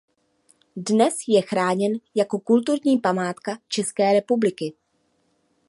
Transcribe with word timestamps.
Dnes 0.75 1.13
je 1.27 1.41
chráněn 1.41 1.93
jako 2.15 2.39
kulturní 2.39 2.97
památka 2.99 3.57
České 3.67 4.13
republiky. 4.13 4.73